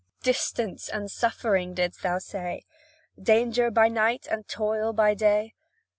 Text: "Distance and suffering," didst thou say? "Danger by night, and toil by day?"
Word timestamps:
"Distance 0.23 0.89
and 0.89 1.11
suffering," 1.11 1.75
didst 1.75 2.01
thou 2.01 2.17
say? 2.17 2.63
"Danger 3.21 3.69
by 3.69 3.87
night, 3.87 4.25
and 4.31 4.47
toil 4.47 4.93
by 4.93 5.13
day?" 5.13 5.53